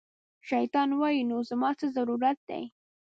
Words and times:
شیطان 0.49 0.89
وایي، 0.99 1.21
نو 1.29 1.37
زما 1.49 1.69
څه 1.79 1.85
ضرورت 1.95 2.37
دی 2.49 2.63